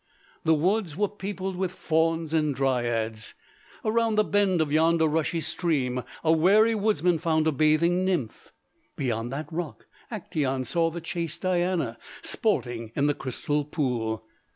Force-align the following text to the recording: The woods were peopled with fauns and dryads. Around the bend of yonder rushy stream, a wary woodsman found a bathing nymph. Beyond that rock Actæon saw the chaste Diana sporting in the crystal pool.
The 0.45 0.55
woods 0.55 0.97
were 0.97 1.07
peopled 1.07 1.55
with 1.55 1.73
fauns 1.73 2.33
and 2.33 2.55
dryads. 2.55 3.35
Around 3.85 4.15
the 4.15 4.23
bend 4.23 4.59
of 4.59 4.71
yonder 4.71 5.05
rushy 5.07 5.41
stream, 5.41 6.01
a 6.23 6.31
wary 6.31 6.73
woodsman 6.73 7.19
found 7.19 7.45
a 7.45 7.51
bathing 7.51 8.03
nymph. 8.03 8.51
Beyond 8.95 9.31
that 9.31 9.53
rock 9.53 9.85
Actæon 10.11 10.65
saw 10.65 10.89
the 10.89 11.01
chaste 11.01 11.43
Diana 11.43 11.99
sporting 12.23 12.91
in 12.95 13.05
the 13.05 13.13
crystal 13.13 13.63
pool. 13.63 14.25